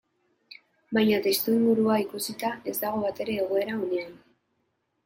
Baina 0.97 1.19
testuingurua 1.27 1.99
ikusita 2.05 2.53
ez 2.73 2.77
dago 2.81 3.07
batere 3.07 3.39
egoera 3.45 3.79
onean. 3.87 4.19